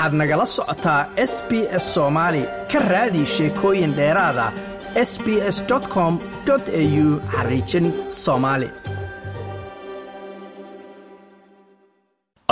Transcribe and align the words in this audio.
waxaad 0.00 0.14
nagala 0.20 0.46
socotaa 0.56 1.02
s 1.16 1.34
b 1.48 1.50
s 1.82 1.84
soomaali 1.94 2.42
ka 2.72 2.78
raadi 2.92 3.22
sheekooyin 3.34 3.92
dheeraada 3.98 4.46
s 5.10 5.12
b 5.24 5.26
s 5.56 5.58
com 5.94 6.12
au 6.48 7.20
xariijin 7.34 7.86
soomaali 8.24 8.68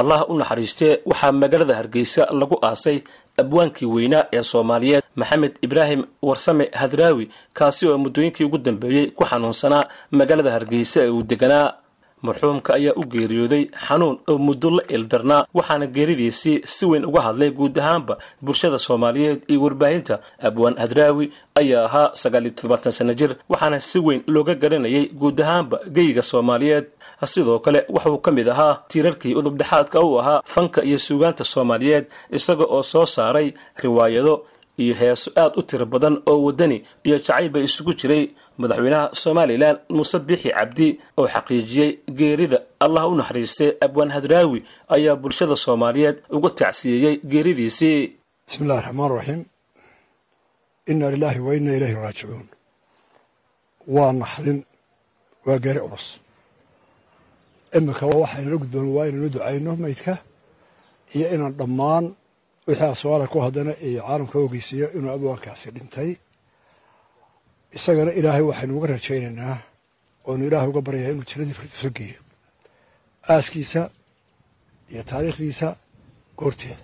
allah 0.01 0.21
u 0.31 0.35
naxariistee 0.41 0.93
waxaa 1.11 1.33
magaalada 1.33 1.75
hargeysa 1.81 2.23
lagu 2.41 2.57
aasay 2.69 2.99
abwaankii 3.43 3.89
weynaa 3.97 4.25
ee 4.37 4.43
soomaaliyeed 4.53 5.05
maxamed 5.21 5.53
ibraahim 5.67 6.03
warsame 6.29 6.65
hadraawi 6.81 7.31
kaasi 7.59 7.87
oo 7.89 7.99
muddooyinkii 8.05 8.45
ugu 8.49 8.59
dambeeyey 8.59 9.07
ku 9.17 9.25
xanuunsanaa 9.31 9.85
magaalada 10.19 10.51
hargeysa 10.57 11.01
ee 11.05 11.11
uu 11.17 11.23
deganaa 11.31 11.67
marxuumka 12.23 12.75
ayaa 12.79 12.95
u 12.97 13.05
geeriyooday 13.13 13.65
xanuun 13.87 14.17
oo 14.31 14.39
muddo 14.39 14.71
la 14.71 14.83
ildarnaa 14.97 15.47
waxaana 15.55 15.87
geeridiisii 15.87 16.61
si 16.65 16.87
weyn 16.87 17.05
uga 17.05 17.21
hadlay 17.27 17.51
guud 17.51 17.79
ahaanba 17.79 18.19
bulshada 18.43 18.79
soomaaliyeed 18.79 19.41
iyo 19.49 19.63
warbaahinta. 19.63 20.19
Abwaan 20.49 20.77
hadraawi 20.83 21.31
ayaa 21.61 21.85
ahaa 21.85 22.11
sagaaliyo 22.23 22.53
toddobaatan 22.55 22.93
sana 22.93 23.15
jir 23.15 23.31
waxaana 23.49 23.81
si 23.81 23.99
weyn 23.99 24.23
looga 24.27 24.55
garanayay 24.55 25.07
guud 25.21 25.41
ahaanba 25.41 25.81
geyiga 25.97 26.23
soomaaliyeed. 26.23 26.87
Sidoo 27.25 27.59
kale 27.59 27.85
wuxuu 27.95 28.19
ka 28.19 28.31
mid 28.33 28.49
ahaa 28.49 28.75
tiirarkii 28.89 29.35
udubdhexaadka 29.35 30.01
u 30.01 30.19
ahaa 30.21 30.43
fanka 30.45 30.85
iyo 30.85 30.99
suugaanta 30.99 31.45
soomaaliyeed 31.45 32.07
isaga 32.31 32.65
oo 32.65 32.83
soo 32.83 33.07
saaray 33.07 33.53
riwaayado 33.83 34.35
iyo 34.83 34.95
heeso 35.01 35.29
aad 35.43 35.53
u 35.61 35.63
tiro 35.69 35.87
badan 35.93 36.15
oo 36.31 36.39
waddani 36.47 36.79
iyo 37.07 37.17
jacayba 37.19 37.59
isugu 37.67 37.93
jiray 38.01 38.23
madaxweynaha 38.61 39.05
somalilan 39.23 39.77
muuse 39.95 40.19
biixi 40.27 40.49
cabdi 40.59 40.87
oo 41.19 41.27
xaqiijiyey 41.35 41.91
geerida 42.19 42.59
allah 42.85 43.03
u 43.11 43.15
naxariistay 43.21 43.71
abwaan 43.87 44.11
hadraawi 44.17 44.59
ayaa 44.95 45.17
bulshada 45.23 45.57
soomaaliyeed 45.65 46.17
uga 46.37 46.51
tacsiyeeyey 46.61 47.15
geeridiisii. 47.31 47.99
Bismi 48.47 48.65
illahi 48.67 48.81
raxmaan 48.87 49.11
raxiim 49.19 49.41
inna 50.91 51.07
lilaahi 51.15 51.41
wa 51.47 51.53
inna 51.59 51.73
ilayhi 51.79 51.95
raajicuun. 52.03 52.47
Waa 53.95 54.13
naxdin 54.23 54.59
waa 55.47 55.59
geeri 55.65 55.81
culus. 55.85 56.07
Iminka 57.77 58.05
waxaynala 58.21 58.57
gudboon 58.63 58.89
waa 58.97 59.07
inaynu 59.09 59.29
ducayno 59.35 59.73
maydka 59.83 60.15
iyo 61.15 61.27
inaan 61.35 61.55
dhammaan 61.61 62.05
wixii 62.69 62.91
asoomaaliya 62.95 63.29
ku 63.33 63.39
haddana 63.45 63.73
iyo 63.89 64.01
caalamka 64.07 64.37
ogeysiiyo 64.45 64.87
inuu 64.97 65.11
abwaankaasi 65.17 65.69
dhintay. 65.77 66.11
Isagana 67.77 68.13
ilaahay 68.19 68.43
waxaynu 68.51 68.73
uga 68.79 68.87
rajaynaynaa 68.95 69.57
oonu 70.29 70.43
ilaahay 70.49 70.69
uga 70.73 70.81
baryayaa 70.87 71.13
inuu 71.15 71.27
jiradii 71.31 71.57
firdiso 71.59 71.91
geeyo. 71.97 72.21
Aaskiisa 73.33 73.83
iyo 74.93 75.03
taariikhdiisa 75.11 75.69
goorteeda. 76.39 76.83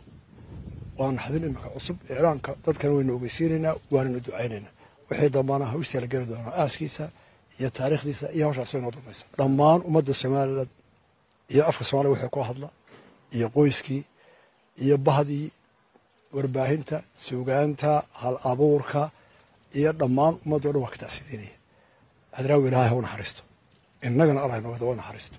Waa 0.98 1.12
naxdin 1.16 1.42
iminka 1.46 1.68
cusub 1.74 1.96
iclaanka 2.10 2.50
dadkana 2.66 2.92
waynu 2.96 3.12
ogeysiinaynaa 3.16 3.74
waananu 3.92 4.20
ducaynaynaa. 4.26 4.72
Wixii 5.10 5.30
dambaana 5.36 5.64
hawstaa 5.72 6.00
la 6.02 6.06
geli 6.12 6.26
doonaa 6.30 6.54
aaskiisa 6.62 7.04
iyo 7.60 7.68
taariikhdiisa 7.76 8.26
iyo 8.36 8.44
hawshaas 8.46 8.72
inoo 8.74 8.90
dambaysa. 8.96 9.24
Dhammaan 9.38 9.80
ummadda 9.88 10.14
somalilan 10.22 10.68
iyo 11.52 11.62
afka 11.70 11.84
soomaliya 11.88 12.12
wixii 12.14 12.32
ku 12.34 12.40
hadla 12.48 12.68
iyo 13.36 13.46
qoyskii 13.56 14.02
iyo 14.84 14.96
bahdii 15.06 15.46
warbaahinta 16.36 16.96
suugaanta 17.26 17.90
hal 18.22 18.36
abuurka 18.52 19.02
iyo 19.78 19.90
dhammaan 20.00 20.34
ummaddo 20.44 20.68
dhan 20.72 20.82
waa 20.84 20.92
ka 20.94 20.98
tacsidiinaya 21.04 21.56
hadraawi 22.36 22.66
ilaahay 22.68 22.90
ha 22.92 22.96
u 23.00 23.02
naxariisto. 23.06 23.42
Innagana 24.06 24.40
allah 24.44 24.56
inooga 24.60 24.84
wa 24.90 24.96
naxariisto. 25.00 25.36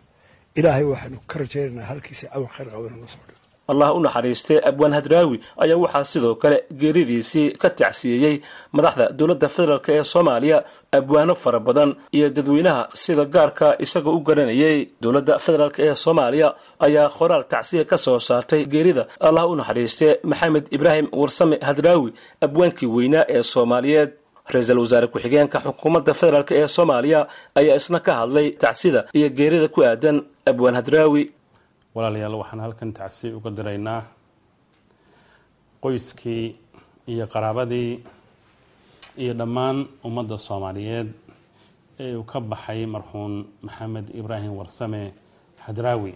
Ilaahay 0.60 0.86
waxaynu 0.92 1.18
ka 1.30 1.36
rajaynaynaa 1.42 1.88
halkiisa 1.92 2.26
cawan 2.34 2.50
khayr 2.56 2.68
qabo 2.74 2.84
inuu 2.88 3.00
noo 3.04 3.12
soo 3.16 3.24
dhigo 3.30 3.42
allah 3.68 3.96
u 3.96 4.00
naxariistay 4.00 4.58
abwaan 4.70 4.94
hadraawi 4.94 5.40
ayaa 5.64 5.78
waxaa 5.84 6.04
sidoo 6.04 6.36
kale 6.36 6.58
geeridiisii 6.82 7.52
ka 7.62 7.70
tacsiyeeyey 7.70 8.36
madaxda 8.72 9.06
dowladda 9.18 9.48
federaalk 9.50 9.90
ee 9.90 10.04
soomaaliya 10.04 10.64
abwaano 10.92 11.36
fara 11.36 11.60
badan 11.60 11.96
iyo 12.12 12.30
dadweynaha 12.30 12.88
sida 12.94 13.26
gaarka 13.26 13.76
isagoo 13.80 14.14
u 14.18 14.20
garanayay 14.28 14.88
dowladda 15.02 15.40
federaalk 15.40 15.80
ee 15.80 15.96
soomaaliya 15.96 16.56
ayaa 16.80 17.10
qoraal 17.18 17.44
tacsiya 17.54 17.84
ka 17.86 17.98
soo 17.98 18.20
saartay 18.20 18.66
geerida 18.66 19.08
allah 19.20 19.50
u 19.50 19.56
naxariistay 19.56 20.16
maxamed 20.24 20.66
ibraahim 20.72 21.08
warsame 21.12 21.58
hadraawi 21.62 22.14
abwaankii 22.42 22.88
weynaa 22.96 23.26
ee 23.36 23.44
soomaaliyeed. 23.44 24.12
ra'iisul 24.54 24.80
wasaare 24.80 25.08
ku-xigeenka 25.14 25.58
xukuumadda 25.66 26.14
federaalk 26.14 26.52
ee 26.52 26.68
soomaaliya 26.68 27.28
ayaa 27.60 27.76
isna 27.82 28.00
ka 28.00 28.12
hadlay 28.20 28.48
tacsida 28.64 29.06
iyo 29.18 29.30
geerida 29.38 29.68
ku 29.68 29.82
aadan 29.84 30.18
abwaan 30.46 30.76
hadraawi 30.80 31.22
walaalayaal 31.96 32.36
waxaan 32.42 32.60
halkan 32.66 32.92
tacsi 32.98 33.28
uga 33.38 33.50
diraynaa 33.58 34.02
qoyskii 35.84 36.46
iyo 37.12 37.26
qaraabadii 37.34 37.92
iyo 39.22 39.34
dhammaan 39.40 39.78
ummadda 40.08 40.38
soomaaliyeed 40.48 41.10
ee 42.04 42.16
uu 42.20 42.24
ka 42.32 42.40
baxay 42.52 42.86
marxuun 42.86 43.34
maxamed 43.66 44.06
ibraahim 44.20 44.54
warsame 44.60 45.02
hadraawi 45.66 46.14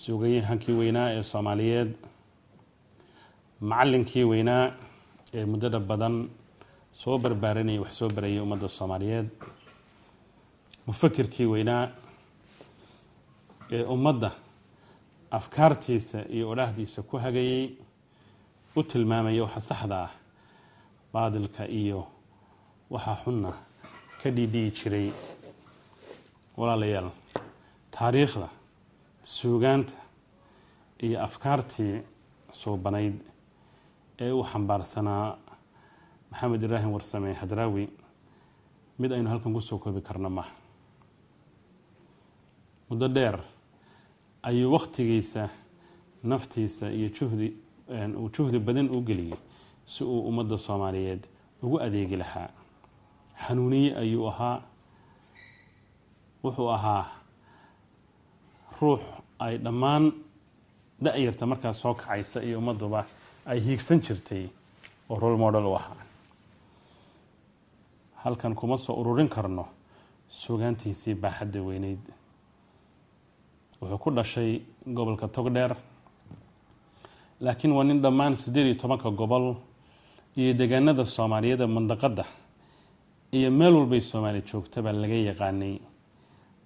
suugayahankii 0.00 0.74
weynaa 0.80 1.08
ee 1.16 1.22
soomaaliyeed 1.32 1.90
macallinkii 3.70 4.24
weynaa 4.32 4.64
ee 5.36 5.44
muddada 5.50 5.80
badan 5.90 6.16
soo 7.00 7.16
barbaarinaya 7.18 7.80
wax 7.84 7.92
soo 7.98 8.08
barayay 8.16 8.40
ummadda 8.44 8.68
soomaaliyeed. 8.68 9.28
Mufakirkii 10.86 11.46
weynaa 11.54 11.82
ee 13.70 13.82
ummadda 13.94 14.30
afkaartiisa 15.30 16.18
iyo 16.34 16.50
odhaahdiisa 16.50 17.02
ku 17.02 17.16
hagayay 17.18 17.64
u 18.76 18.82
tilmaamaya 18.82 19.42
waxa 19.44 19.60
saxda 19.60 19.96
ah 20.06 20.12
baadilka 21.12 21.64
iyo 21.68 22.06
waxaa 22.90 23.16
xunna 23.24 23.50
ka 24.22 24.30
dhiidhiyi 24.30 24.70
jiray 24.70 25.08
walaalayaal. 26.56 27.10
Taariikhda 27.90 28.48
suugaanta 29.22 29.94
iyo 31.02 31.22
afkaartii 31.26 32.02
suubanayd 32.52 33.16
ee 34.20 34.32
uu 34.32 34.44
xambaarsanaa 34.44 35.36
maxamed 36.30 36.62
ibraahim 36.62 36.92
warsame 36.92 37.32
hadraawi 37.34 37.88
mid 38.98 39.12
aynu 39.12 39.28
halkan 39.30 39.52
ku 39.54 39.60
soo 39.60 39.78
koobi 39.78 40.00
karno 40.00 40.30
maha 40.30 40.50
muddo 42.94 43.08
dheer 43.08 43.40
ayuu 44.42 44.72
wakhtigiisa 44.72 45.48
naftiisa 46.22 46.90
iyo 46.90 47.08
juhdi 47.10 47.48
uu 48.16 48.28
juhdi 48.30 48.58
badan 48.58 48.88
u 48.96 49.00
geliyey 49.02 49.34
si 49.86 50.04
uu 50.04 50.20
ummadda 50.28 50.58
soomaaliyeed 50.58 51.26
ugu 51.62 51.80
adeegi 51.80 52.16
lahaa. 52.16 52.48
Xanuuniye 53.46 53.96
ayuu 53.96 54.28
ahaa 54.28 54.62
wuxuu 56.44 56.68
ahaa 56.70 57.04
ruux 58.80 59.00
ay 59.38 59.58
dhammaan 59.58 60.12
da-yarta 61.02 61.46
markaas 61.46 61.80
soo 61.80 61.94
kacaysa 61.94 62.42
iyo 62.42 62.58
ummadduba 62.58 63.04
ay 63.46 63.60
hiigsan 63.60 64.00
jirtay 64.00 64.46
oo 65.10 65.18
role 65.18 65.36
model 65.36 65.66
u 65.66 65.74
ahaa. 65.76 65.96
Halkan 68.14 68.54
kuma 68.54 68.78
soo 68.78 68.94
ururin 69.00 69.28
karno 69.28 69.66
sugaantiisii 70.28 71.14
baaxadda 71.14 71.62
weyneyd 71.62 72.00
wuxuu 73.84 73.98
ku 74.02 74.10
dhashay 74.16 74.50
gobolka 74.96 75.28
togdheer 75.28 75.72
laakiin 77.40 77.72
waa 77.76 77.84
nin 77.84 78.00
dhammaan 78.02 78.34
siddeed 78.36 78.66
iyo 78.66 78.74
tobanka 78.82 79.10
gobol 79.10 79.54
iyo 80.36 80.52
deegaanada 80.58 81.04
soomaaliyeed 81.04 81.60
ee 81.60 81.66
mandaqadda 81.76 82.24
iyo 83.36 83.50
meel 83.50 83.74
walbay 83.78 84.00
soomaali 84.00 84.40
joogtaba 84.50 84.92
laga 84.92 85.14
yaqaanay. 85.30 85.74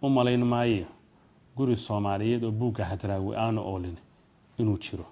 U 0.03 0.09
malayn 0.09 0.45
maayo 0.53 0.87
guri 1.57 1.77
soomaaliyeed 1.77 2.45
oo 2.45 2.51
buugga 2.61 2.85
hadraawi 2.85 3.37
aanu 3.37 3.61
oolin 3.71 3.97
inuu 4.59 4.79
jiro 4.79 5.07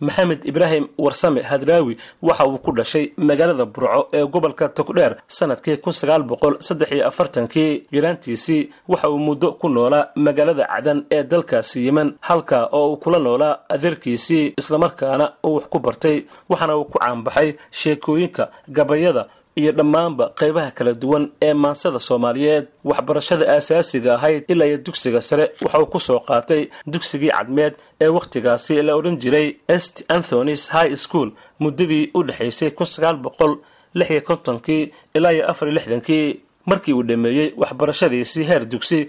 maxamed 0.00 0.40
ibraahim 0.50 0.84
warsame 0.98 1.40
hadraawi 1.50 1.96
waxa 2.22 2.44
uu 2.46 2.58
ku 2.64 2.70
dhashay 2.72 3.12
magaalada 3.16 3.64
burco 3.64 4.08
ee 4.12 4.24
gobolka 4.26 4.68
togdheer 4.68 5.16
sannadkii 5.26 5.76
kun 5.82 5.92
sagaal 5.92 6.22
boqol 6.22 6.54
saddex 6.60 6.90
iyo 6.92 7.06
afartankii. 7.10 7.86
Yaraantiisii 7.92 8.68
waxa 8.88 9.08
uu 9.10 9.18
muddo 9.18 9.52
ku 9.60 9.68
noolaa 9.68 10.08
magaalada 10.16 10.64
cadan 10.72 11.04
ee 11.10 11.22
dalkaasi 11.22 11.84
yemen 11.86 12.08
halka 12.20 12.58
oo 12.72 12.86
uu 12.92 12.96
kula 12.96 13.18
noolaa 13.18 13.58
adeerkiisii 13.68 14.54
islamarkaana 14.60 15.32
uu 15.46 15.54
wax 15.56 15.64
ku 15.72 15.78
bartay 15.78 16.16
waxaana 16.50 16.76
uu 16.76 16.84
ku 16.84 16.98
caanbaxay 16.98 17.48
sheekooyinka 17.70 18.50
gabayada 18.68 19.22
iyo 19.56 19.72
dhammaanba 19.72 20.24
qaybaha 20.40 20.70
kala 20.76 20.92
duwan 21.02 21.24
ee 21.42 21.54
maansada 21.54 21.98
soomaaliyeed 21.98 22.66
waxbarashada 22.84 23.44
aasaasiga 23.54 24.14
ahayd 24.14 24.44
ilaa 24.52 24.66
iyo 24.70 24.78
dugsiga 24.86 25.20
sare 25.20 25.44
waxa 25.62 25.78
uu 25.82 25.86
ku 25.92 25.98
soo 26.00 26.20
qaatay 26.28 26.62
dugsigii 26.86 27.30
cadmeed 27.36 27.74
ee 28.00 28.08
wakhtigaasi 28.16 28.82
la 28.82 28.92
odhan 28.96 29.16
jiray 29.22 29.56
st. 29.84 30.04
Anthonys 30.08 30.62
high 30.76 30.94
school 30.96 31.28
muddadii 31.62 32.10
u 32.14 32.22
dhexaysay 32.28 32.70
kun 32.70 32.86
sagaal 32.86 33.16
boqol 33.26 33.52
lix 33.94 34.10
iyo 34.10 34.20
kontonkii 34.28 34.82
ilaa 35.14 35.32
iyo 35.32 35.44
afar 35.50 35.68
iyo 35.68 35.74
lixdankii. 35.78 36.40
Markii 36.70 36.92
uu 36.94 37.02
dhammeeyey 37.02 37.48
waxbarashadiisii 37.56 38.44
heer 38.44 38.64
dugsi 38.72 39.08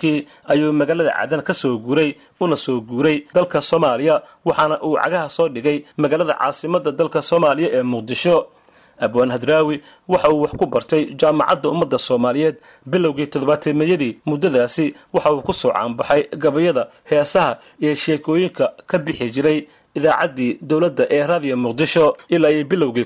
kii 0.00 0.26
ayuu 0.48 0.72
magaalada 0.72 1.12
cadan 1.18 1.42
ka 1.42 1.54
soo 1.54 1.78
guuray 1.78 2.14
una 2.40 2.56
soo 2.56 2.80
guuray 2.80 3.24
dalka 3.34 3.60
soomaaliya 3.60 4.22
waxaana 4.44 4.80
uu 4.82 4.96
cagaha 5.02 5.28
soo 5.28 5.48
dhigay 5.48 5.84
magaalada 5.96 6.34
caasimadda 6.40 6.90
dalka 6.92 7.22
soomaaliya 7.22 7.68
ee 7.72 7.82
muqdisho 7.82 8.36
abwaan 9.00 9.30
hadraawi 9.30 9.82
waxa 10.08 10.28
uu 10.30 10.40
wax 10.42 10.52
ku 10.56 10.66
bartay 10.66 11.04
jaamacadda 11.20 11.68
ummadda 11.68 11.98
soomaaliyeed. 11.98 12.56
Bilowgii 12.86 13.26
toddobaateemeeyadii 13.26 14.18
muddadaasi 14.26 14.94
waxa 15.12 15.32
uu 15.32 15.42
ku 15.42 15.52
soo 15.52 15.72
caanbaxay 15.72 16.22
gabayada 16.36 16.88
heesaha 17.10 17.58
iyo 17.80 17.94
sheekooyinka 17.94 18.72
ka 18.86 18.98
bixi 18.98 19.30
jiray 19.30 19.66
idaacaddii 19.98 20.58
dowladda 20.70 21.04
ee 21.16 21.22
raadiyo 21.30 21.56
muqdisho 21.64 22.16
ilaa 22.34 22.50
iyo 22.50 22.64
bilowgii 22.70 23.04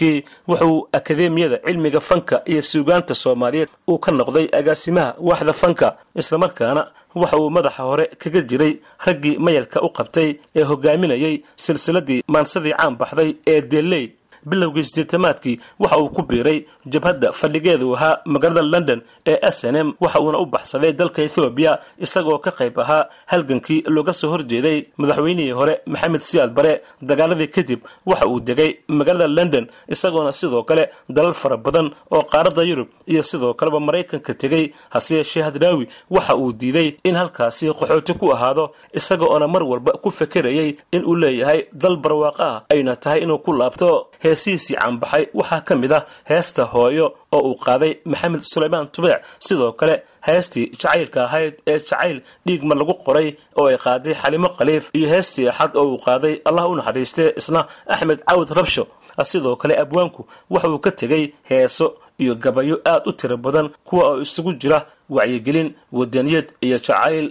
kii 0.00 0.24
wuxuu 0.48 0.88
akadeemiyada 0.92 1.58
cilmiga 1.66 2.00
fanka 2.00 2.42
iyo 2.46 2.62
suugaanta 2.62 3.14
soomaaliyeed 3.14 3.68
uu 3.88 3.98
ka 3.98 4.12
noqday 4.12 4.46
agaasimaha 4.58 5.14
waaxda 5.28 5.52
fanka 5.52 5.96
islamarkaana 6.20 6.82
waxa 7.14 7.36
uu 7.38 7.50
madaxa 7.50 7.82
hore 7.82 8.04
kaga 8.18 8.40
jiray 8.50 8.72
raggii 9.06 9.36
mayalka 9.38 9.82
u 9.82 9.88
qabtay 9.98 10.28
ee 10.56 10.62
hogaaminayay 10.70 11.36
silsiladii 11.56 12.22
maansadii 12.34 12.72
caan 12.78 12.96
baxday 13.00 13.30
ee 13.46 13.60
deley 13.60 14.04
bilowgii 14.46 14.82
sideetamaadkii 14.84 15.60
waxa 15.78 15.98
uu 15.98 16.08
ku 16.08 16.22
biiray 16.22 16.64
jabhadda 16.86 17.32
fadhigeedu 17.32 17.94
ahaa 17.96 18.18
magaalada 18.24 18.62
london 18.62 19.00
ee 19.26 19.38
s 19.50 19.64
n 19.64 19.76
m 19.84 19.92
waxa 20.00 20.20
uuna 20.20 20.38
u 20.38 20.46
baxsaday 20.46 20.92
dalka 20.92 21.22
ethoobiya 21.22 21.78
isagoo 21.98 22.38
ka 22.38 22.50
qayb 22.50 22.78
ahaa 22.80 23.06
halgankii 23.26 23.82
looga 23.86 24.12
soo 24.12 24.30
horjeeday 24.30 24.84
madaxweynihii 24.96 25.50
hore 25.50 25.74
maxamed 25.86 26.20
siyaad 26.20 26.50
bare 26.54 26.82
dagaaladii 27.02 27.46
kadib 27.48 27.80
waxa 28.06 28.26
uu 28.26 28.40
degay 28.40 28.70
magaalada 28.88 29.26
london 29.28 29.66
isagoona 29.88 30.32
sidoo 30.32 30.62
kale 30.62 30.84
dalal 31.08 31.32
fara 31.34 31.56
badan 31.56 31.90
oo 32.10 32.22
qaaradda 32.22 32.62
yurub 32.62 32.88
iyo 33.06 33.22
sidoo 33.22 33.54
kaleba 33.54 33.80
maraykanka 33.80 34.34
tegey 34.34 34.72
hase 34.90 35.14
yeeshee 35.16 35.42
hadraawi 35.42 35.88
waxa 36.10 36.36
uu 36.36 36.52
diiday 36.52 36.88
in 37.04 37.14
halkaasi 37.16 37.70
qaxooti 37.72 38.14
ku 38.14 38.32
ahaado 38.32 38.70
isaga 38.94 39.24
oona 39.26 39.48
mar 39.48 39.62
walba 39.62 39.92
ku 40.02 40.10
fekerayay 40.10 40.76
in 40.92 41.02
uu 41.04 41.16
leeyahay 41.16 41.60
dal 41.72 41.96
barwaaqo 41.96 42.42
ah 42.42 42.62
ayna 42.70 42.96
tahay 42.96 43.20
inuu 43.24 43.38
ku 43.38 43.52
laabto 43.52 44.06
heesihiisii 44.34 44.76
caanbaxay 44.76 45.24
waxaa 45.38 45.60
ka 45.68 45.74
mid 45.76 45.92
ah 45.92 46.02
heesta 46.30 46.62
hooyo 46.72 47.06
oo 47.32 47.40
uu 47.48 47.56
qaaday 47.64 47.92
maxamed 48.04 48.40
sulaymaan 48.52 48.86
tubeec. 48.94 49.20
Sidoo 49.38 49.72
kale 49.72 50.02
heestii 50.26 50.66
jacaylka 50.80 51.24
ahayd 51.24 51.54
ee 51.66 51.78
jacayl 51.78 52.18
dhiigma 52.46 52.74
lagu 52.74 52.94
qoray 53.04 53.28
oo 53.58 53.66
ay 53.66 53.76
qaaday 53.84 54.14
xalimo 54.22 54.48
khaliif 54.56 54.84
iyo 54.98 55.08
heestii 55.14 55.48
axad 55.48 55.76
oo 55.76 55.86
uu 55.92 55.98
qaaday 56.06 56.34
allah 56.48 56.64
u 56.70 56.74
naxariistee 56.76 57.32
isna 57.40 57.60
axmed 57.86 58.20
cawd 58.28 58.48
rabsho. 58.58 58.84
Sidoo 59.30 59.56
kale 59.56 59.74
abwaanku 59.82 60.22
waxa 60.50 60.68
uu 60.68 60.78
ka 60.78 60.90
tegey 60.90 61.24
heeso 61.50 61.86
iyo 62.18 62.34
gabayo 62.34 62.76
aad 62.92 63.02
u 63.06 63.12
tiro 63.12 63.36
badan 63.36 63.68
kuwa 63.84 64.04
oo 64.08 64.20
isugu 64.20 64.52
jira 64.60 64.78
wacyigelin 65.10 65.68
wadaniyad 65.92 66.46
iyo 66.66 66.78
jacayl 66.78 67.26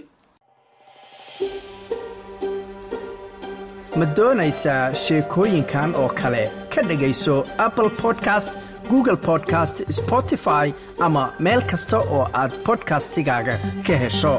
ma 4.00 4.06
doonaysaa 4.18 4.82
sheekooyinkan 5.04 5.94
oo 6.02 6.08
kale 6.20 6.42
ka 6.74 6.82
dhegayso 6.88 7.36
apple 7.66 7.90
podcast 8.02 8.52
google 8.90 9.16
podcast 9.28 9.82
spotify 9.98 10.66
ama 11.06 11.24
meel 11.46 11.62
kasta 11.72 11.98
oo 12.16 12.24
aad 12.42 12.52
bodkastigaaga 12.66 13.54
ka 13.86 13.96
hesho 14.04 14.34